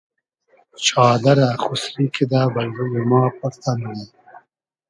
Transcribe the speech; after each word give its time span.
چادئرہ 0.85 1.49
خوسری 1.63 2.05
کیدہ 2.13 2.41
بئل 2.53 2.69
روی 2.77 3.03
ما 3.09 3.21
پۉرتۂ 3.37 3.71
مونی 3.79 4.05